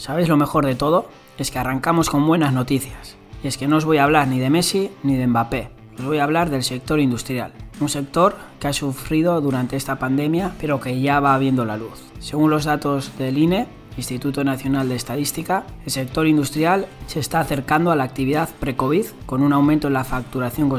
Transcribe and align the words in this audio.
¿Sabéis 0.00 0.30
lo 0.30 0.38
mejor 0.38 0.64
de 0.64 0.76
todo? 0.76 1.10
Es 1.36 1.50
que 1.50 1.58
arrancamos 1.58 2.08
con 2.08 2.26
buenas 2.26 2.54
noticias. 2.54 3.18
Y 3.44 3.48
es 3.48 3.58
que 3.58 3.68
no 3.68 3.76
os 3.76 3.84
voy 3.84 3.98
a 3.98 4.04
hablar 4.04 4.28
ni 4.28 4.38
de 4.38 4.48
Messi 4.48 4.90
ni 5.02 5.14
de 5.14 5.26
Mbappé. 5.26 5.68
Os 5.98 6.06
voy 6.06 6.16
a 6.16 6.24
hablar 6.24 6.48
del 6.48 6.62
sector 6.62 7.00
industrial. 7.00 7.52
Un 7.80 7.90
sector 7.90 8.34
que 8.58 8.68
ha 8.68 8.72
sufrido 8.72 9.38
durante 9.42 9.76
esta 9.76 9.98
pandemia, 9.98 10.52
pero 10.58 10.80
que 10.80 11.02
ya 11.02 11.20
va 11.20 11.36
viendo 11.36 11.66
la 11.66 11.76
luz. 11.76 12.02
Según 12.18 12.48
los 12.48 12.64
datos 12.64 13.18
del 13.18 13.36
INE, 13.36 13.66
Instituto 13.98 14.42
Nacional 14.42 14.88
de 14.88 14.94
Estadística, 14.96 15.64
el 15.84 15.90
sector 15.90 16.26
industrial 16.26 16.86
se 17.06 17.20
está 17.20 17.40
acercando 17.40 17.90
a 17.90 17.96
la 17.96 18.04
actividad 18.04 18.48
pre-COVID 18.58 19.04
con 19.26 19.42
un 19.42 19.52
aumento 19.52 19.88
en 19.88 19.92
la 19.92 20.04
facturación 20.04 20.70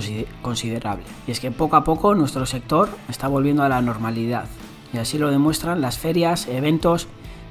considerable. 0.42 1.06
Y 1.28 1.32
es 1.32 1.40
que 1.40 1.52
poco 1.52 1.76
a 1.76 1.84
poco 1.84 2.16
nuestro 2.16 2.48
sector 2.48 2.90
está 3.08 3.28
volviendo 3.28 3.62
a 3.62 3.70
la 3.70 3.84
normalidad. 3.84 4.46
Y 4.94 4.98
así 4.98 5.20
lo 5.20 5.30
demuestran 5.30 5.80
las 5.80 6.00
ferias, 6.00 6.48
eventos 6.48 7.08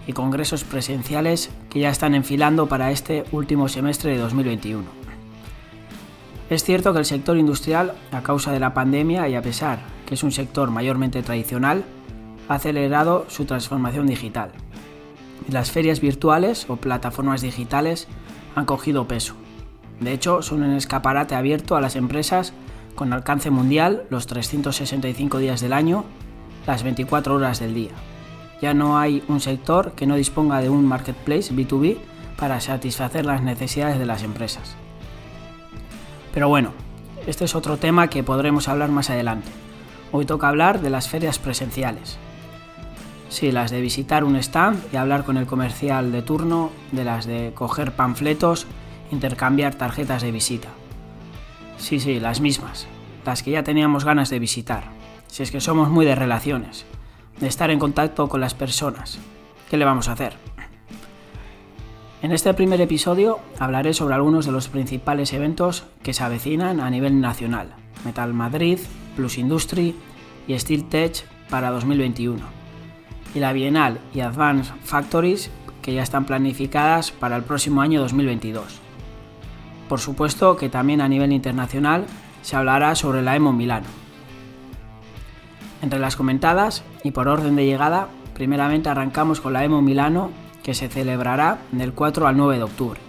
y 0.07 0.13
congresos 0.13 0.65
presenciales 0.65 1.51
que 1.69 1.81
ya 1.81 1.91
están 1.91 2.15
enfilando 2.15 2.67
para 2.67 2.91
este 2.91 3.25
último 3.33 3.69
semestre 3.69 4.13
de 4.13 4.19
2021. 4.19 4.85
Es 6.51 6.65
cierto 6.65 6.93
que 6.93 6.99
el 6.99 7.05
sector 7.05 7.39
industrial, 7.39 7.95
a 8.11 8.23
causa 8.23 8.51
de 8.53 8.59
la 8.59 8.75
pandemia 8.75 9.29
y 9.29 9.37
a 9.37 9.43
pesar 9.43 9.79
que 10.05 10.15
es 10.15 10.23
un 10.25 10.33
sector 10.33 10.71
mayormente 10.71 11.23
tradicional, 11.23 11.85
ha 12.49 12.55
acelerado 12.55 13.25
su 13.29 13.45
transformación 13.45 14.09
digital. 14.09 14.51
Las 15.49 15.71
ferias 15.71 16.01
virtuales 16.01 16.67
o 16.69 16.77
plataformas 16.77 17.41
digitales 17.41 18.09
han 18.57 18.65
cogido 18.65 19.07
peso. 19.07 19.35
De 20.01 20.13
hecho, 20.13 20.43
son 20.43 20.63
un 20.63 20.73
escaparate 20.73 21.37
abierto 21.37 21.77
a 21.77 21.81
las 21.81 21.95
empresas 21.95 22.53
con 22.97 23.13
alcance 23.13 23.51
mundial 23.51 24.05
los 24.11 24.27
365 24.27 25.39
días 25.39 25.61
del 25.61 25.73
año, 25.73 26.05
las 26.67 26.83
24 26.83 27.37
horas 27.37 27.61
del 27.61 27.75
día. 27.75 27.93
Ya 28.61 28.75
no 28.75 28.99
hay 28.99 29.23
un 29.29 29.41
sector 29.41 29.93
que 29.93 30.07
no 30.07 30.17
disponga 30.17 30.61
de 30.61 30.69
un 30.69 30.85
marketplace 30.85 31.53
B2B 31.53 31.97
para 32.37 32.61
satisfacer 32.61 33.25
las 33.25 33.43
necesidades 33.43 33.99
de 33.99 34.07
las 34.07 34.23
empresas. 34.23 34.77
Pero 36.33 36.49
bueno, 36.49 36.73
este 37.27 37.45
es 37.45 37.55
otro 37.55 37.79
tema 37.79 38.09
que 38.09 38.23
podremos 38.23 38.69
hablar 38.69 38.91
más 38.91 39.11
adelante. 39.11 39.51
Hoy 40.13 40.27
toca 40.27 40.49
hablar 40.49 40.81
de 40.81 40.91
las 40.91 41.09
ferias 41.09 41.39
presenciales. 41.39 42.19
Sí, 43.29 43.53
las 43.53 43.71
de 43.71 43.81
visitar 43.81 44.25
un 44.25 44.37
stand 44.37 44.83
y 44.93 44.97
hablar 44.97 45.25
con 45.25 45.37
el 45.37 45.47
comercial 45.47 46.13
de 46.13 46.23
turno, 46.23 46.71
de 46.93 47.05
las 47.05 47.27
de 47.27 47.53
coger 47.55 47.93
panfletos, 47.93 48.67
intercambiar 49.11 49.77
tarjetas 49.77 50.23
de 50.23 50.33
visita. 50.33 50.69
Sí, 51.79 52.01
sí, 52.01 52.21
las 52.21 52.41
mismas, 52.41 52.87
las 53.25 53.43
que 53.43 53.53
ya 53.53 53.63
teníamos 53.63 54.05
ganas 54.05 54.29
de 54.31 54.39
visitar, 54.39 54.85
si 55.29 55.43
es 55.43 55.51
que 55.51 55.61
somos 55.61 55.89
muy 55.89 56.05
de 56.05 56.15
relaciones 56.15 56.85
estar 57.47 57.71
en 57.71 57.79
contacto 57.79 58.29
con 58.29 58.41
las 58.41 58.55
personas. 58.55 59.19
¿Qué 59.69 59.77
le 59.77 59.85
vamos 59.85 60.09
a 60.09 60.13
hacer? 60.13 60.35
En 62.23 62.33
este 62.33 62.53
primer 62.53 62.81
episodio 62.81 63.41
hablaré 63.59 63.95
sobre 63.95 64.15
algunos 64.15 64.45
de 64.45 64.53
los 64.53 64.69
principales 64.69 65.33
eventos 65.33 65.85
que 66.03 66.13
se 66.13 66.23
avecinan 66.23 66.81
a 66.81 66.91
nivel 66.91 67.21
nacional. 67.21 67.75
Metal 68.05 68.35
Madrid, 68.35 68.79
Plus 69.17 69.39
Industry 69.39 69.95
y 70.47 70.59
Steel 70.59 70.89
Tech 70.89 71.25
para 71.49 71.71
2021. 71.71 72.41
Y 73.35 73.39
la 73.39 73.53
Bienal 73.53 74.01
y 74.13 74.21
Advanced 74.21 74.75
Factories 74.85 75.51
que 75.83 75.95
ya 75.95 76.03
están 76.03 76.27
planificadas 76.27 77.11
para 77.11 77.37
el 77.37 77.43
próximo 77.43 77.81
año 77.81 78.01
2022. 78.01 78.81
Por 79.89 79.99
supuesto 79.99 80.57
que 80.57 80.69
también 80.69 81.01
a 81.01 81.09
nivel 81.09 81.33
internacional 81.33 82.05
se 82.43 82.57
hablará 82.57 82.95
sobre 82.95 83.23
la 83.23 83.35
EMO 83.35 83.53
Milano. 83.53 84.00
Entre 85.83 85.99
las 85.99 86.17
comentadas 86.17 86.85
y 87.03 87.13
por 87.13 87.29
orden 87.29 87.57
de 87.57 87.65
llegada, 87.65 88.09
primeramente 88.35 88.89
arrancamos 88.89 89.41
con 89.41 89.53
la 89.53 89.65
EMO 89.65 89.83
Milano 89.83 90.31
que 90.63 90.75
se 90.75 90.89
celebrará 90.89 91.59
del 91.73 91.93
4 91.93 92.27
al 92.27 92.37
9 92.37 92.59
de 92.59 92.63
octubre. 92.63 93.01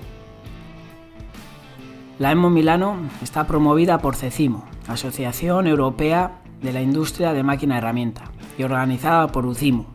La 2.19 2.31
EMO 2.31 2.49
Milano 2.49 2.97
está 3.21 3.47
promovida 3.47 3.97
por 3.97 4.15
CECIMO, 4.15 4.65
Asociación 4.87 5.67
Europea 5.67 6.41
de 6.61 6.71
la 6.71 6.81
Industria 6.81 7.33
de 7.33 7.43
Máquina 7.43 7.77
Herramienta, 7.77 8.25
y 8.57 8.63
organizada 8.63 9.27
por 9.27 9.45
UCIMO, 9.45 9.87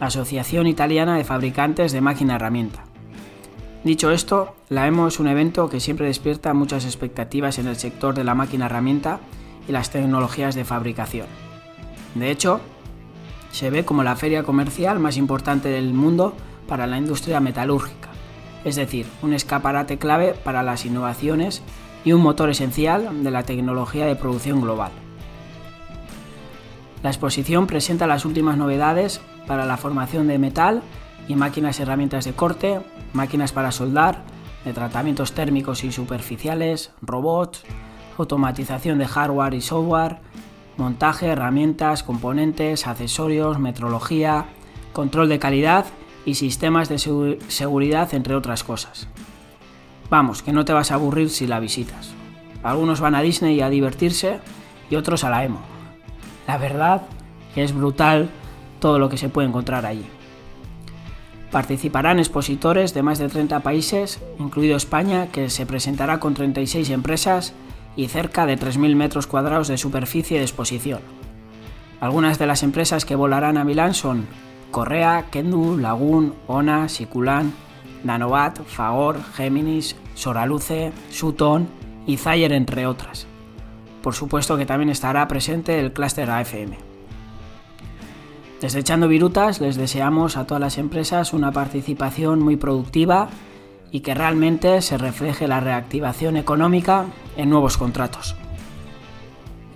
Asociación 0.00 0.66
Italiana 0.66 1.16
de 1.16 1.24
Fabricantes 1.24 1.92
de 1.92 2.00
Máquina 2.00 2.36
Herramienta. 2.36 2.84
Dicho 3.82 4.10
esto, 4.10 4.54
la 4.68 4.86
EMO 4.86 5.08
es 5.08 5.20
un 5.20 5.28
evento 5.28 5.68
que 5.68 5.80
siempre 5.80 6.06
despierta 6.06 6.54
muchas 6.54 6.84
expectativas 6.84 7.58
en 7.58 7.66
el 7.66 7.76
sector 7.76 8.14
de 8.14 8.24
la 8.24 8.34
máquina 8.34 8.66
herramienta 8.66 9.20
y 9.68 9.72
las 9.72 9.90
tecnologías 9.90 10.54
de 10.54 10.64
fabricación. 10.64 11.45
De 12.18 12.30
hecho, 12.30 12.60
se 13.52 13.70
ve 13.70 13.84
como 13.84 14.02
la 14.02 14.16
feria 14.16 14.42
comercial 14.42 14.98
más 14.98 15.16
importante 15.18 15.68
del 15.68 15.92
mundo 15.92 16.34
para 16.66 16.86
la 16.86 16.98
industria 16.98 17.40
metalúrgica, 17.40 18.08
es 18.64 18.76
decir, 18.76 19.06
un 19.22 19.34
escaparate 19.34 19.98
clave 19.98 20.32
para 20.32 20.62
las 20.62 20.86
innovaciones 20.86 21.62
y 22.04 22.12
un 22.12 22.22
motor 22.22 22.48
esencial 22.48 23.22
de 23.22 23.30
la 23.30 23.42
tecnología 23.42 24.06
de 24.06 24.16
producción 24.16 24.62
global. 24.62 24.92
La 27.02 27.10
exposición 27.10 27.66
presenta 27.66 28.06
las 28.06 28.24
últimas 28.24 28.56
novedades 28.56 29.20
para 29.46 29.66
la 29.66 29.76
formación 29.76 30.26
de 30.26 30.38
metal 30.38 30.82
y 31.28 31.34
máquinas 31.34 31.78
herramientas 31.80 32.24
de 32.24 32.32
corte, 32.32 32.80
máquinas 33.12 33.52
para 33.52 33.72
soldar, 33.72 34.22
de 34.64 34.72
tratamientos 34.72 35.32
térmicos 35.32 35.84
y 35.84 35.92
superficiales, 35.92 36.92
robots, 37.02 37.62
automatización 38.18 38.98
de 38.98 39.06
hardware 39.06 39.54
y 39.54 39.60
software, 39.60 40.18
montaje, 40.76 41.26
herramientas, 41.26 42.02
componentes, 42.02 42.86
accesorios, 42.86 43.58
metrología, 43.58 44.46
control 44.92 45.28
de 45.28 45.38
calidad 45.38 45.86
y 46.24 46.34
sistemas 46.34 46.88
de 46.88 46.98
seguridad, 46.98 48.14
entre 48.14 48.34
otras 48.34 48.64
cosas. 48.64 49.08
Vamos, 50.10 50.42
que 50.42 50.52
no 50.52 50.64
te 50.64 50.72
vas 50.72 50.90
a 50.90 50.94
aburrir 50.94 51.30
si 51.30 51.46
la 51.46 51.60
visitas. 51.60 52.12
Algunos 52.62 53.00
van 53.00 53.14
a 53.14 53.22
Disney 53.22 53.60
a 53.60 53.70
divertirse 53.70 54.40
y 54.90 54.96
otros 54.96 55.24
a 55.24 55.30
la 55.30 55.44
emo. 55.44 55.60
La 56.46 56.58
verdad 56.58 57.02
que 57.54 57.64
es 57.64 57.72
brutal 57.72 58.28
todo 58.80 58.98
lo 58.98 59.08
que 59.08 59.16
se 59.16 59.28
puede 59.28 59.48
encontrar 59.48 59.86
allí. 59.86 60.06
Participarán 61.50 62.18
expositores 62.18 62.92
de 62.92 63.02
más 63.02 63.18
de 63.18 63.28
30 63.28 63.60
países, 63.60 64.20
incluido 64.38 64.76
España, 64.76 65.28
que 65.28 65.48
se 65.48 65.64
presentará 65.64 66.20
con 66.20 66.34
36 66.34 66.90
empresas 66.90 67.54
y 67.96 68.08
cerca 68.08 68.46
de 68.46 68.58
3.000 68.58 68.94
metros 68.94 69.26
cuadrados 69.26 69.68
de 69.68 69.78
superficie 69.78 70.38
de 70.38 70.44
exposición. 70.44 71.00
Algunas 72.00 72.38
de 72.38 72.46
las 72.46 72.62
empresas 72.62 73.04
que 73.04 73.16
volarán 73.16 73.56
a 73.56 73.64
Milán 73.64 73.94
son 73.94 74.26
Correa, 74.70 75.26
Kendu, 75.30 75.78
Lagoon, 75.78 76.34
Ona, 76.46 76.88
Siculan, 76.88 77.52
Nanovat, 78.04 78.62
Fagor, 78.66 79.22
Géminis, 79.34 79.96
Soraluce, 80.14 80.92
Sutton 81.10 81.68
y 82.06 82.18
Zayer, 82.18 82.52
entre 82.52 82.86
otras. 82.86 83.26
Por 84.02 84.14
supuesto 84.14 84.56
que 84.56 84.66
también 84.66 84.90
estará 84.90 85.26
presente 85.26 85.80
el 85.80 85.92
clúster 85.92 86.30
AFM. 86.30 86.76
Desde 88.60 88.80
Echando 88.80 89.08
Virutas 89.08 89.60
les 89.60 89.76
deseamos 89.76 90.36
a 90.36 90.46
todas 90.46 90.60
las 90.60 90.78
empresas 90.78 91.32
una 91.32 91.52
participación 91.52 92.40
muy 92.40 92.56
productiva 92.56 93.28
y 93.90 94.00
que 94.00 94.14
realmente 94.14 94.82
se 94.82 94.98
refleje 94.98 95.48
la 95.48 95.60
reactivación 95.60 96.36
económica 96.36 97.06
en 97.36 97.50
nuevos 97.50 97.76
contratos. 97.76 98.36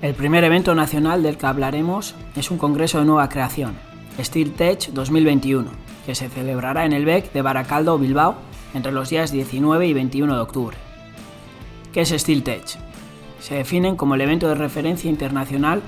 El 0.03 0.15
primer 0.15 0.45
evento 0.45 0.75
nacional 0.75 1.23
del 1.23 1.37
que 1.37 1.47
hablaremos 1.47 2.15
es 2.35 2.51
un 2.51 2.59
congreso 2.59 2.99
de 2.99 3.05
nueva 3.05 3.29
creación, 3.29 3.75
Steel 4.19 4.53
Tech 4.53 4.89
2021, 4.93 5.71
que 6.07 6.15
se 6.15 6.29
celebrará 6.29 6.85
en 6.85 6.93
el 6.93 7.05
BEC 7.05 7.33
de 7.33 7.43
Baracaldo, 7.43 7.99
Bilbao, 7.99 8.37
entre 8.75 8.93
los 8.93 9.11
días 9.11 9.31
19 9.31 9.87
y 9.87 9.93
21 9.93 10.35
de 10.35 10.41
octubre. 10.41 10.77
¿Qué 11.93 12.03
es 12.03 12.11
Steel 12.11 12.43
Tech? 12.43 12.79
Se 13.41 13.55
definen 13.55 13.97
como 13.97 14.15
el 14.15 14.21
evento 14.21 14.49
de 14.49 14.55
referencia 14.55 15.11
internacional 15.11 15.83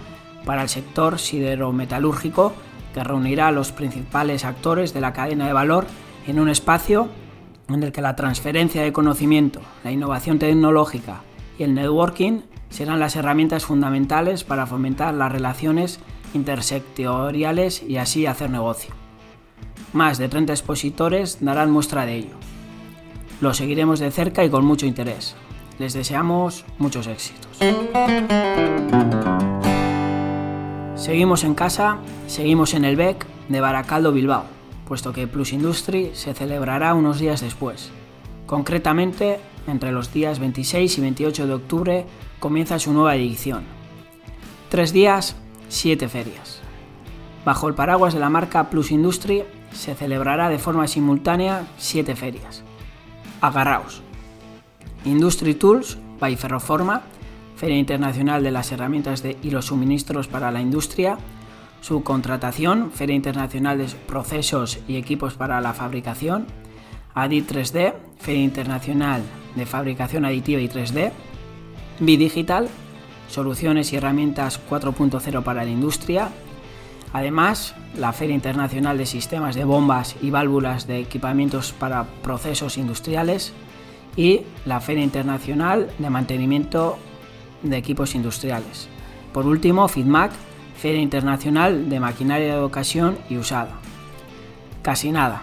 para 0.45 0.63
el 0.63 0.69
sector 0.69 1.19
siderometalúrgico 1.19 2.53
que 2.93 3.05
reunirá 3.05 3.49
a 3.49 3.53
los 3.53 3.73
principales 3.73 4.45
actores 4.45 4.93
de 4.93 5.01
la 5.01 5.13
cadena 5.13 5.47
de 5.47 5.53
valor 5.53 5.87
en 6.27 6.41
un 6.41 6.49
espacio 6.49 7.09
en 7.69 7.83
el 7.83 7.93
que 7.93 8.03
la 8.03 8.17
transferencia 8.17 8.83
de 8.83 8.93
conocimiento, 8.93 9.61
la 9.85 9.93
innovación 9.93 10.39
tecnológica 10.39 11.23
y 11.59 11.63
el 11.63 11.75
networking 11.75 12.41
serán 12.71 13.01
las 13.01 13.17
herramientas 13.17 13.65
fundamentales 13.65 14.45
para 14.45 14.67
fomentar 14.67 15.15
las 15.15 15.31
relaciones 15.31 16.01
intersectoriales 16.35 17.83
y 17.83 17.99
así 17.99 18.27
hacer 18.27 18.51
negocio. 18.51 18.95
Más 19.93 20.19
de 20.19 20.29
30 20.29 20.53
expositores 20.53 21.39
darán 21.41 21.71
muestra 21.71 22.07
de 22.07 22.17
ello. 22.17 22.37
Lo 23.41 23.53
seguiremos 23.53 24.01
de 24.01 24.11
cerca 24.11 24.45
y 24.45 24.51
con 24.51 24.65
mucho 24.65 24.87
interés. 24.87 25.35
Les 25.79 25.93
deseamos 25.93 26.65
muchos 26.79 27.07
éxitos. 27.07 27.59
Seguimos 30.95 31.45
en 31.45 31.55
casa, 31.55 31.99
seguimos 32.27 32.75
en 32.75 32.85
el 32.85 32.97
BEC 32.97 33.27
de 33.49 33.61
Baracaldo 33.61 34.13
Bilbao, 34.13 34.45
puesto 34.87 35.13
que 35.13 35.27
Plus 35.27 35.53
Industry 35.53 36.11
se 36.15 36.35
celebrará 36.35 36.95
unos 36.95 37.19
días 37.19 37.41
después. 37.41 37.91
Concretamente, 38.47 39.41
entre 39.67 39.93
los 39.93 40.13
días 40.13 40.39
26 40.39 40.99
y 40.99 41.01
28 41.01 41.47
de 41.47 41.55
octubre 41.55 42.07
comienza 42.41 42.79
su 42.79 42.93
nueva 42.93 43.15
edición. 43.17 43.65
Tres 44.69 44.93
días, 44.93 45.37
siete 45.69 46.09
ferias. 46.09 46.61
Bajo 47.45 47.69
el 47.69 47.75
paraguas 47.75 48.15
de 48.15 48.21
la 48.21 48.31
marca 48.31 48.71
Plus 48.71 48.91
Industry 48.91 49.45
se 49.73 49.95
celebrará 49.95 50.49
de 50.49 50.59
forma 50.59 50.87
simultánea 50.87 51.67
siete 51.79 52.15
ferias. 52.15 52.63
Agarraos. 53.41 54.03
Industry 55.05 55.55
Tools 55.55 55.99
by 56.21 56.37
Ferroforma, 56.37 57.03
Feria 57.57 57.79
Internacional 57.79 58.43
de 58.43 58.51
las 58.51 58.71
Herramientas 58.71 59.23
de 59.23 59.37
y 59.43 59.51
los 59.51 59.67
Suministros 59.67 60.29
para 60.29 60.51
la 60.51 60.61
Industria, 60.61 61.19
Subcontratación, 61.83 62.91
Feria 62.91 63.15
Internacional 63.15 63.77
de 63.77 63.87
Procesos 64.07 64.79
y 64.89 64.97
Equipos 64.97 65.35
para 65.35 65.61
la 65.61 65.75
Fabricación, 65.75 66.47
ADIT 67.13 67.53
3D, 67.53 67.95
Feria 68.19 68.43
Internacional 68.43 69.21
de 69.55 69.67
Fabricación 69.67 70.25
Aditiva 70.25 70.63
y 70.63 70.69
3D, 70.69 71.13
Bidigital, 72.01 72.69
Soluciones 73.29 73.93
y 73.93 73.97
Herramientas 73.97 74.59
4.0 74.71 75.43
para 75.43 75.65
la 75.65 75.71
Industria, 75.71 76.31
Además, 77.13 77.75
la 77.97 78.13
Feria 78.13 78.35
Internacional 78.35 78.97
de 78.97 79.07
Sistemas 79.07 79.55
de 79.55 79.65
Bombas 79.65 80.17
y 80.23 80.31
Válvulas 80.31 80.87
de 80.87 81.01
Equipamientos 81.01 81.73
para 81.73 82.05
Procesos 82.23 82.79
Industriales 82.79 83.53
y 84.17 84.43
la 84.65 84.81
Feria 84.81 85.05
Internacional 85.05 85.91
de 85.99 86.11
Mantenimiento 86.11 86.99
de 87.63 87.77
equipos 87.77 88.15
industriales. 88.15 88.89
Por 89.35 89.47
último, 89.47 89.89
FIDMAC, 89.89 90.33
Feria 90.83 91.01
Internacional 91.01 91.89
de 91.89 92.01
Maquinaria 92.01 92.57
de 92.57 92.61
Ocasión 92.61 93.17
y 93.31 93.37
Usada. 93.37 93.71
Casi 94.83 95.13
nada. 95.13 95.43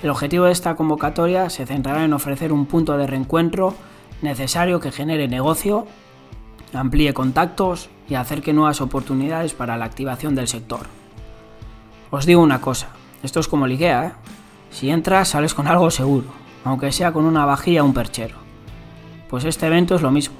El 0.00 0.10
objetivo 0.10 0.44
de 0.44 0.52
esta 0.52 0.76
convocatoria 0.76 1.50
se 1.50 1.66
centrará 1.66 2.04
en 2.04 2.12
ofrecer 2.12 2.52
un 2.52 2.66
punto 2.66 2.96
de 2.96 3.08
reencuentro 3.08 3.74
necesario 4.22 4.78
que 4.78 4.92
genere 4.92 5.26
negocio, 5.26 5.88
amplíe 6.72 7.12
contactos 7.12 7.90
y 8.08 8.14
acerque 8.14 8.52
nuevas 8.52 8.80
oportunidades 8.80 9.54
para 9.54 9.76
la 9.76 9.86
activación 9.86 10.36
del 10.36 10.46
sector. 10.46 10.86
Os 12.12 12.24
digo 12.24 12.42
una 12.42 12.60
cosa, 12.60 12.90
esto 13.24 13.40
es 13.40 13.48
como 13.48 13.66
el 13.66 13.72
IKEA, 13.72 14.06
¿eh? 14.06 14.12
Si 14.70 14.88
entras 14.88 15.30
sales 15.30 15.52
con 15.52 15.66
algo 15.66 15.90
seguro, 15.90 16.28
aunque 16.62 16.92
sea 16.92 17.12
con 17.12 17.24
una 17.24 17.44
vajilla 17.44 17.82
o 17.82 17.86
un 17.86 17.92
perchero. 17.92 18.36
Pues 19.28 19.44
este 19.44 19.66
evento 19.66 19.96
es 19.96 20.02
lo 20.02 20.12
mismo 20.12 20.36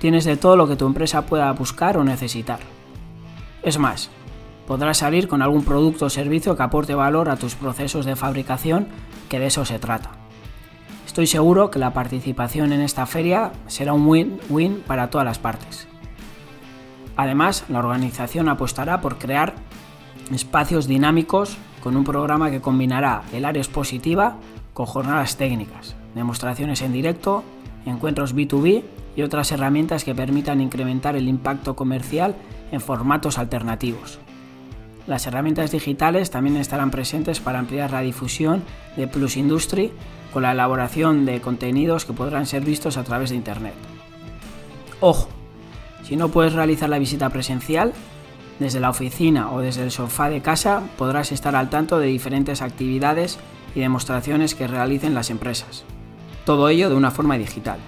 tienes 0.00 0.24
de 0.24 0.38
todo 0.38 0.56
lo 0.56 0.66
que 0.66 0.76
tu 0.76 0.86
empresa 0.86 1.26
pueda 1.26 1.52
buscar 1.52 1.98
o 1.98 2.04
necesitar. 2.04 2.60
Es 3.62 3.78
más, 3.78 4.10
podrás 4.66 4.98
salir 4.98 5.28
con 5.28 5.42
algún 5.42 5.64
producto 5.64 6.06
o 6.06 6.10
servicio 6.10 6.56
que 6.56 6.62
aporte 6.62 6.94
valor 6.94 7.28
a 7.28 7.36
tus 7.36 7.54
procesos 7.54 8.06
de 8.06 8.16
fabricación, 8.16 8.88
que 9.28 9.38
de 9.38 9.46
eso 9.46 9.64
se 9.64 9.78
trata. 9.78 10.12
Estoy 11.06 11.26
seguro 11.26 11.70
que 11.70 11.78
la 11.78 11.92
participación 11.92 12.72
en 12.72 12.80
esta 12.80 13.04
feria 13.04 13.52
será 13.66 13.92
un 13.92 14.06
win-win 14.06 14.82
para 14.86 15.10
todas 15.10 15.24
las 15.24 15.38
partes. 15.38 15.88
Además, 17.16 17.64
la 17.68 17.80
organización 17.80 18.48
apostará 18.48 19.00
por 19.00 19.18
crear 19.18 19.54
espacios 20.32 20.86
dinámicos 20.86 21.58
con 21.82 21.96
un 21.96 22.04
programa 22.04 22.50
que 22.50 22.60
combinará 22.60 23.22
el 23.32 23.44
área 23.44 23.60
expositiva 23.60 24.36
con 24.72 24.86
jornadas 24.86 25.36
técnicas, 25.36 25.96
demostraciones 26.14 26.80
en 26.80 26.92
directo, 26.92 27.42
encuentros 27.84 28.34
B2B 28.34 28.84
y 29.20 29.22
otras 29.22 29.52
herramientas 29.52 30.02
que 30.02 30.14
permitan 30.14 30.62
incrementar 30.62 31.14
el 31.14 31.28
impacto 31.28 31.76
comercial 31.76 32.34
en 32.72 32.80
formatos 32.80 33.36
alternativos. 33.36 34.18
Las 35.06 35.26
herramientas 35.26 35.70
digitales 35.70 36.30
también 36.30 36.56
estarán 36.56 36.90
presentes 36.90 37.38
para 37.38 37.58
ampliar 37.58 37.92
la 37.92 38.00
difusión 38.00 38.62
de 38.96 39.06
Plus 39.08 39.36
Industry 39.36 39.92
con 40.32 40.42
la 40.42 40.52
elaboración 40.52 41.26
de 41.26 41.42
contenidos 41.42 42.06
que 42.06 42.14
podrán 42.14 42.46
ser 42.46 42.64
vistos 42.64 42.96
a 42.96 43.04
través 43.04 43.28
de 43.28 43.36
Internet. 43.36 43.74
Ojo, 45.00 45.28
si 46.02 46.16
no 46.16 46.30
puedes 46.30 46.54
realizar 46.54 46.88
la 46.88 46.98
visita 46.98 47.28
presencial, 47.28 47.92
desde 48.58 48.80
la 48.80 48.88
oficina 48.88 49.52
o 49.52 49.60
desde 49.60 49.82
el 49.82 49.90
sofá 49.90 50.30
de 50.30 50.40
casa 50.40 50.82
podrás 50.96 51.30
estar 51.30 51.54
al 51.56 51.68
tanto 51.68 51.98
de 51.98 52.06
diferentes 52.06 52.62
actividades 52.62 53.38
y 53.74 53.80
demostraciones 53.80 54.54
que 54.54 54.66
realicen 54.66 55.14
las 55.14 55.28
empresas. 55.28 55.84
Todo 56.46 56.70
ello 56.70 56.88
de 56.88 56.94
una 56.94 57.10
forma 57.10 57.36
digital. 57.36 57.80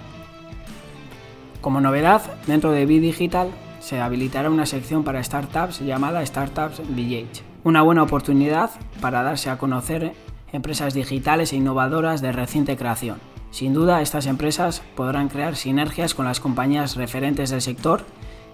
Como 1.63 1.79
novedad, 1.79 2.21
dentro 2.45 2.73
de 2.73 2.85
B-Digital 2.85 3.47
se 3.79 4.01
habilitará 4.01 4.49
una 4.49 4.65
sección 4.65 5.05
para 5.05 5.23
startups 5.23 5.79
llamada 5.79 6.25
Startups 6.25 6.81
Village, 6.89 7.41
una 7.63 7.81
buena 7.81 8.03
oportunidad 8.03 8.71
para 8.99 9.23
darse 9.23 9.49
a 9.49 9.57
conocer 9.57 10.13
empresas 10.51 10.93
digitales 10.93 11.53
e 11.53 11.55
innovadoras 11.55 12.19
de 12.19 12.33
reciente 12.33 12.75
creación. 12.75 13.19
Sin 13.49 13.73
duda, 13.73 14.01
estas 14.01 14.25
empresas 14.25 14.81
podrán 14.97 15.29
crear 15.29 15.55
sinergias 15.55 16.13
con 16.13 16.25
las 16.25 16.41
compañías 16.41 16.97
referentes 16.97 17.49
del 17.49 17.61
sector 17.61 18.03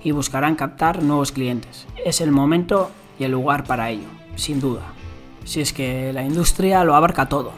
y 0.04 0.12
buscarán 0.12 0.54
captar 0.54 1.02
nuevos 1.02 1.32
clientes. 1.32 1.88
Es 2.06 2.22
el 2.22 2.30
momento 2.30 2.92
y 3.18 3.24
el 3.24 3.32
lugar 3.32 3.64
para 3.64 3.90
ello, 3.90 4.08
sin 4.36 4.62
duda. 4.62 4.84
Si 5.46 5.62
es 5.62 5.74
que 5.74 6.14
la 6.14 6.22
industria 6.22 6.84
lo 6.84 6.94
abarca 6.94 7.28
todo. 7.28 7.54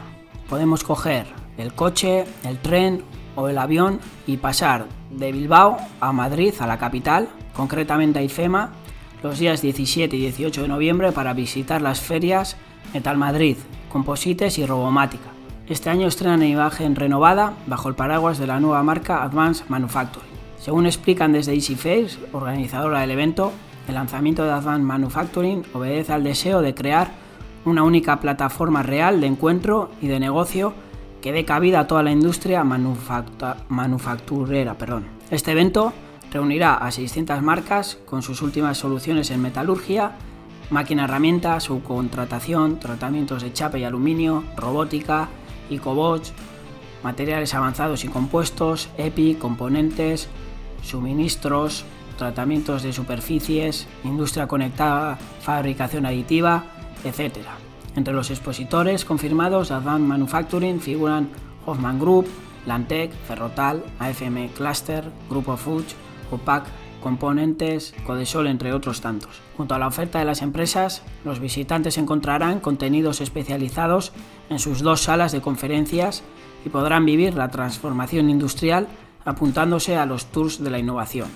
Podemos 0.48 0.82
coger 0.82 1.26
el 1.58 1.74
coche, 1.74 2.24
el 2.44 2.56
tren 2.56 3.02
o 3.36 3.48
el 3.48 3.58
avión 3.58 4.00
y 4.26 4.36
pasar 4.36 4.86
de 5.10 5.32
Bilbao 5.32 5.76
a 6.00 6.12
Madrid, 6.12 6.54
a 6.60 6.66
la 6.66 6.78
capital, 6.78 7.28
concretamente 7.54 8.18
a 8.18 8.22
IFEMA, 8.22 8.72
los 9.22 9.38
días 9.38 9.62
17 9.62 10.16
y 10.16 10.20
18 10.20 10.62
de 10.62 10.68
noviembre 10.68 11.12
para 11.12 11.32
visitar 11.32 11.80
las 11.80 12.00
ferias 12.00 12.56
Metal 12.92 13.16
Madrid, 13.16 13.56
Composites 13.90 14.58
y 14.58 14.66
Robomática. 14.66 15.30
Este 15.68 15.90
año 15.90 16.08
estrenan 16.08 16.42
imagen 16.42 16.96
renovada 16.96 17.54
bajo 17.66 17.88
el 17.88 17.94
paraguas 17.94 18.38
de 18.38 18.46
la 18.46 18.60
nueva 18.60 18.82
marca 18.82 19.22
Advanced 19.22 19.66
Manufacturing. 19.68 20.28
Según 20.58 20.86
explican 20.86 21.32
desde 21.32 21.54
EasyFace, 21.54 22.18
organizadora 22.32 23.00
del 23.00 23.12
evento, 23.12 23.52
el 23.88 23.94
lanzamiento 23.94 24.44
de 24.44 24.52
Advanced 24.52 24.84
Manufacturing 24.84 25.64
obedece 25.72 26.12
al 26.12 26.24
deseo 26.24 26.62
de 26.62 26.74
crear 26.74 27.10
una 27.64 27.84
única 27.84 28.20
plataforma 28.20 28.82
real 28.82 29.20
de 29.20 29.28
encuentro 29.28 29.90
y 30.00 30.08
de 30.08 30.20
negocio 30.20 30.74
que 31.22 31.32
dé 31.32 31.46
cabida 31.46 31.80
a 31.80 31.86
toda 31.86 32.02
la 32.02 32.10
industria 32.10 32.64
manufacturera. 32.64 34.76
Perdón. 34.76 35.06
Este 35.30 35.52
evento 35.52 35.94
reunirá 36.30 36.74
a 36.74 36.90
600 36.90 37.40
marcas 37.40 37.96
con 38.04 38.20
sus 38.22 38.42
últimas 38.42 38.76
soluciones 38.76 39.30
en 39.30 39.40
metalurgia, 39.40 40.12
máquina 40.70 41.04
herramienta, 41.04 41.60
subcontratación, 41.60 42.80
tratamientos 42.80 43.42
de 43.42 43.52
chapa 43.52 43.78
y 43.78 43.84
aluminio, 43.84 44.42
robótica, 44.56 45.28
ecobots, 45.70 46.32
materiales 47.02 47.54
avanzados 47.54 48.04
y 48.04 48.08
compuestos, 48.08 48.90
EPI, 48.98 49.36
componentes, 49.36 50.28
suministros, 50.82 51.84
tratamientos 52.16 52.82
de 52.82 52.92
superficies, 52.92 53.86
industria 54.04 54.46
conectada, 54.46 55.18
fabricación 55.40 56.06
aditiva, 56.06 56.64
etc. 57.04 57.38
Entre 57.94 58.14
los 58.14 58.30
expositores 58.30 59.04
confirmados 59.04 59.68
de 59.68 59.74
Advanced 59.74 60.06
Manufacturing 60.06 60.80
figuran 60.80 61.28
Hoffman 61.66 61.98
Group, 61.98 62.26
Lantec, 62.66 63.12
Ferrotal, 63.26 63.84
AFM 63.98 64.50
Cluster, 64.54 65.04
Grupo 65.28 65.56
Fuchs, 65.56 65.94
OPAC, 66.30 66.64
Componentes, 67.02 67.94
Codesol, 68.06 68.46
entre 68.46 68.72
otros 68.72 69.00
tantos. 69.00 69.40
Junto 69.56 69.74
a 69.74 69.78
la 69.78 69.88
oferta 69.88 70.20
de 70.20 70.24
las 70.24 70.40
empresas, 70.40 71.02
los 71.24 71.40
visitantes 71.40 71.98
encontrarán 71.98 72.60
contenidos 72.60 73.20
especializados 73.20 74.12
en 74.48 74.58
sus 74.58 74.82
dos 74.82 75.02
salas 75.02 75.32
de 75.32 75.40
conferencias 75.40 76.22
y 76.64 76.68
podrán 76.68 77.04
vivir 77.04 77.34
la 77.34 77.50
transformación 77.50 78.30
industrial 78.30 78.86
apuntándose 79.24 79.96
a 79.96 80.06
los 80.06 80.26
tours 80.26 80.62
de 80.62 80.70
la 80.70 80.78
innovación. 80.78 81.28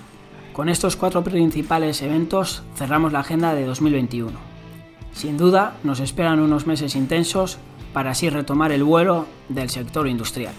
Con 0.53 0.69
estos 0.69 0.95
cuatro 0.95 1.23
principales 1.23 2.01
eventos 2.01 2.63
cerramos 2.75 3.11
la 3.11 3.19
agenda 3.19 3.53
de 3.53 3.65
2021. 3.65 4.56
Sin 5.17 5.35
duda, 5.35 5.73
nos 5.83 5.99
esperan 5.99 6.39
unos 6.39 6.67
meses 6.67 6.95
intensos 6.95 7.57
para 7.91 8.11
así 8.11 8.29
retomar 8.29 8.71
el 8.71 8.83
vuelo 8.83 9.25
del 9.49 9.71
sector 9.71 10.07
industrial. 10.07 10.53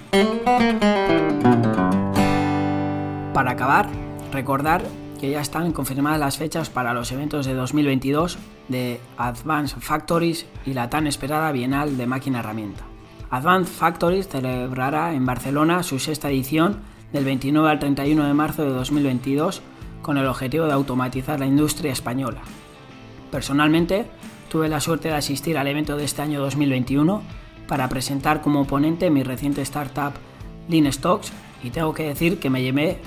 Para 3.32 3.52
acabar, 3.52 3.88
recordar 4.32 4.82
que 5.20 5.30
ya 5.30 5.40
están 5.40 5.70
confirmadas 5.70 6.18
las 6.18 6.38
fechas 6.38 6.70
para 6.70 6.92
los 6.92 7.12
eventos 7.12 7.46
de 7.46 7.54
2022 7.54 8.36
de 8.66 9.00
Advanced 9.16 9.78
Factories 9.78 10.44
y 10.66 10.72
la 10.72 10.90
tan 10.90 11.06
esperada 11.06 11.52
Bienal 11.52 11.96
de 11.96 12.06
Máquina 12.08 12.40
Herramienta. 12.40 12.82
Advanced 13.30 13.72
Factories 13.72 14.26
celebrará 14.26 15.14
en 15.14 15.24
Barcelona 15.24 15.84
su 15.84 16.00
sexta 16.00 16.30
edición 16.30 16.78
del 17.12 17.24
29 17.24 17.70
al 17.70 17.78
31 17.78 18.26
de 18.26 18.34
marzo 18.34 18.64
de 18.64 18.70
2022 18.70 19.62
con 20.02 20.18
el 20.18 20.26
objetivo 20.26 20.66
de 20.66 20.72
automatizar 20.72 21.38
la 21.38 21.46
industria 21.46 21.92
española. 21.92 22.40
Personalmente, 23.30 24.06
tuve 24.48 24.68
la 24.68 24.80
suerte 24.80 25.08
de 25.08 25.14
asistir 25.14 25.58
al 25.58 25.66
evento 25.66 25.96
de 25.96 26.04
este 26.04 26.22
año 26.22 26.40
2021 26.40 27.22
para 27.66 27.88
presentar 27.88 28.40
como 28.40 28.66
ponente 28.66 29.10
mi 29.10 29.22
reciente 29.22 29.62
startup 29.62 30.12
Lean 30.68 30.90
Stocks 30.92 31.32
y 31.62 31.70
tengo 31.70 31.92
que 31.94 32.04
decir 32.04 32.38
que 32.38 32.50
me 32.50 32.62
llevé 32.62 32.98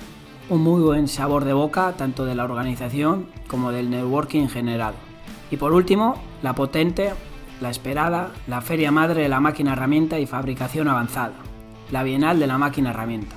un 0.50 0.62
muy 0.62 0.82
buen 0.82 1.08
sabor 1.08 1.46
de 1.46 1.54
boca 1.54 1.94
tanto 1.98 2.26
de 2.26 2.36
la 2.36 2.44
organización 2.44 3.28
como 3.48 3.72
del 3.72 3.90
networking 3.90 4.42
en 4.42 4.50
general. 4.50 4.94
Y 5.50 5.58
por 5.58 5.74
último, 5.74 6.22
la 6.44 6.54
potente, 6.54 7.12
la 7.60 7.70
esperada, 7.70 8.32
la 8.48 8.62
feria 8.62 8.92
madre 8.92 9.24
de 9.24 9.30
la 9.30 9.40
máquina 9.40 9.74
herramienta 9.74 10.20
y 10.20 10.26
fabricación 10.26 10.88
avanzada, 10.88 11.34
la 11.92 12.04
Bienal 12.04 12.40
de 12.40 12.48
la 12.48 12.58
máquina 12.58 12.92
herramienta. 12.92 13.36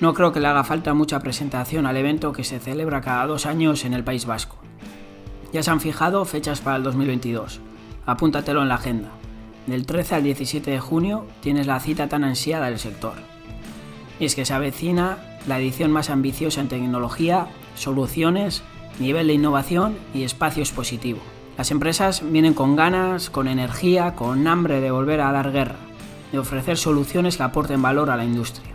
No 0.00 0.12
creo 0.12 0.32
que 0.32 0.40
le 0.40 0.48
haga 0.48 0.64
falta 0.64 0.92
mucha 0.94 1.20
presentación 1.20 1.86
al 1.86 1.96
evento 1.96 2.32
que 2.32 2.44
se 2.44 2.58
celebra 2.58 3.00
cada 3.00 3.26
dos 3.26 3.46
años 3.46 3.84
en 3.84 3.94
el 3.94 4.04
País 4.04 4.26
Vasco. 4.26 4.63
Ya 5.54 5.62
se 5.62 5.70
han 5.70 5.80
fijado 5.80 6.24
fechas 6.24 6.60
para 6.60 6.78
el 6.78 6.82
2022. 6.82 7.60
Apúntatelo 8.06 8.60
en 8.62 8.68
la 8.68 8.74
agenda. 8.74 9.10
Del 9.68 9.86
13 9.86 10.16
al 10.16 10.24
17 10.24 10.68
de 10.68 10.80
junio 10.80 11.26
tienes 11.42 11.68
la 11.68 11.78
cita 11.78 12.08
tan 12.08 12.24
ansiada 12.24 12.66
del 12.66 12.80
sector. 12.80 13.14
Y 14.18 14.24
es 14.24 14.34
que 14.34 14.44
se 14.44 14.52
avecina 14.52 15.16
la 15.46 15.60
edición 15.60 15.92
más 15.92 16.10
ambiciosa 16.10 16.60
en 16.60 16.66
tecnología, 16.66 17.46
soluciones, 17.76 18.64
nivel 18.98 19.28
de 19.28 19.34
innovación 19.34 19.96
y 20.12 20.24
espacio 20.24 20.60
expositivo. 20.60 21.20
Las 21.56 21.70
empresas 21.70 22.28
vienen 22.28 22.54
con 22.54 22.74
ganas, 22.74 23.30
con 23.30 23.46
energía, 23.46 24.16
con 24.16 24.48
hambre 24.48 24.80
de 24.80 24.90
volver 24.90 25.20
a 25.20 25.30
dar 25.30 25.52
guerra, 25.52 25.76
de 26.32 26.40
ofrecer 26.40 26.76
soluciones 26.76 27.36
que 27.36 27.44
aporten 27.44 27.80
valor 27.80 28.10
a 28.10 28.16
la 28.16 28.24
industria. 28.24 28.74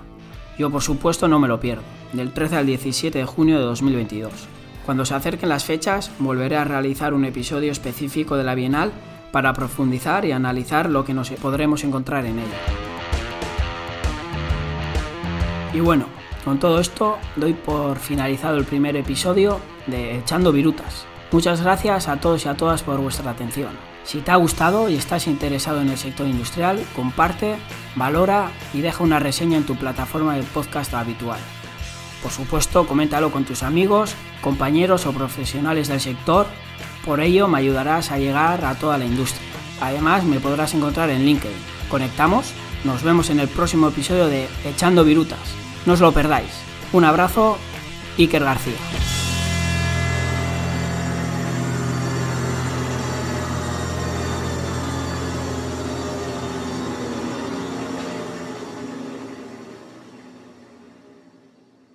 Yo 0.57 0.69
por 0.69 0.81
supuesto 0.81 1.27
no 1.27 1.39
me 1.39 1.49
lo 1.49 1.59
pierdo, 1.59 1.83
del 2.13 2.31
13 2.31 2.55
al 2.55 2.65
17 2.67 3.19
de 3.19 3.25
junio 3.25 3.59
de 3.59 3.65
2022. 3.65 4.58
Cuando 4.85 5.05
se 5.05 5.13
acerquen 5.13 5.49
las 5.49 5.65
fechas 5.65 6.11
volveré 6.19 6.57
a 6.57 6.63
realizar 6.63 7.13
un 7.13 7.25
episodio 7.25 7.71
específico 7.71 8.37
de 8.37 8.43
la 8.43 8.55
Bienal 8.55 8.91
para 9.31 9.53
profundizar 9.53 10.25
y 10.25 10.31
analizar 10.31 10.89
lo 10.89 11.05
que 11.05 11.13
nos 11.13 11.29
podremos 11.31 11.83
encontrar 11.83 12.25
en 12.25 12.39
ella. 12.39 12.57
Y 15.73 15.79
bueno, 15.81 16.05
con 16.43 16.59
todo 16.59 16.79
esto 16.79 17.17
doy 17.35 17.53
por 17.53 17.99
finalizado 17.99 18.57
el 18.57 18.65
primer 18.65 18.95
episodio 18.95 19.59
de 19.87 20.17
Echando 20.17 20.51
Virutas. 20.51 21.05
Muchas 21.31 21.61
gracias 21.61 22.07
a 22.07 22.19
todos 22.19 22.45
y 22.45 22.49
a 22.49 22.57
todas 22.57 22.81
por 22.81 22.99
vuestra 22.99 23.29
atención. 23.29 23.69
Si 24.03 24.21
te 24.21 24.31
ha 24.31 24.37
gustado 24.37 24.89
y 24.89 24.95
estás 24.95 25.27
interesado 25.27 25.81
en 25.81 25.89
el 25.89 25.97
sector 25.97 26.25
industrial, 26.25 26.83
comparte, 26.95 27.57
valora 27.95 28.49
y 28.73 28.81
deja 28.81 29.03
una 29.03 29.19
reseña 29.19 29.57
en 29.57 29.65
tu 29.65 29.75
plataforma 29.75 30.35
de 30.35 30.41
podcast 30.41 30.95
habitual. 30.95 31.39
Por 32.21 32.31
supuesto, 32.31 32.85
coméntalo 32.85 33.31
con 33.31 33.45
tus 33.45 33.63
amigos, 33.63 34.15
compañeros 34.41 35.05
o 35.05 35.13
profesionales 35.13 35.87
del 35.87 36.01
sector. 36.01 36.47
Por 37.05 37.21
ello 37.21 37.47
me 37.47 37.59
ayudarás 37.59 38.11
a 38.11 38.17
llegar 38.17 38.65
a 38.65 38.75
toda 38.75 38.97
la 38.97 39.05
industria. 39.05 39.47
Además, 39.81 40.23
me 40.25 40.39
podrás 40.39 40.73
encontrar 40.73 41.09
en 41.09 41.25
LinkedIn. 41.25 41.57
¿Conectamos? 41.89 42.53
Nos 42.83 43.03
vemos 43.03 43.29
en 43.29 43.39
el 43.39 43.47
próximo 43.47 43.87
episodio 43.87 44.27
de 44.27 44.47
Echando 44.65 45.03
Virutas. 45.03 45.39
No 45.85 45.93
os 45.93 46.01
lo 46.01 46.11
perdáis. 46.11 46.51
Un 46.91 47.05
abrazo, 47.05 47.57
Iker 48.17 48.43
García. 48.43 49.18